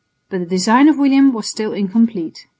[0.31, 2.47] But the design of William was still incomplete.